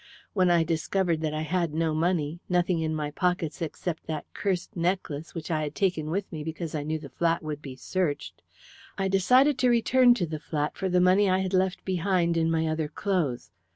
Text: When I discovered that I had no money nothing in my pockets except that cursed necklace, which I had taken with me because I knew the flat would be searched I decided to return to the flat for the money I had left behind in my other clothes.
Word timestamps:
When 0.33 0.49
I 0.49 0.63
discovered 0.63 1.21
that 1.21 1.35
I 1.35 1.43
had 1.43 1.75
no 1.75 1.93
money 1.93 2.39
nothing 2.49 2.79
in 2.79 2.95
my 2.95 3.11
pockets 3.11 3.61
except 3.61 4.07
that 4.07 4.25
cursed 4.33 4.75
necklace, 4.75 5.35
which 5.35 5.51
I 5.51 5.61
had 5.61 5.75
taken 5.75 6.09
with 6.09 6.31
me 6.31 6.43
because 6.43 6.73
I 6.73 6.81
knew 6.81 6.97
the 6.97 7.07
flat 7.09 7.43
would 7.43 7.61
be 7.61 7.75
searched 7.75 8.41
I 8.97 9.07
decided 9.07 9.59
to 9.59 9.69
return 9.69 10.15
to 10.15 10.25
the 10.25 10.39
flat 10.39 10.75
for 10.75 10.89
the 10.89 11.01
money 11.01 11.29
I 11.29 11.37
had 11.37 11.53
left 11.53 11.85
behind 11.85 12.35
in 12.35 12.49
my 12.49 12.65
other 12.67 12.87
clothes. 12.87 13.51